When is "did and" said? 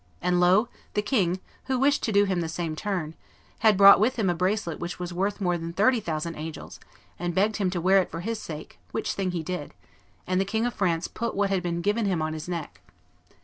9.43-10.41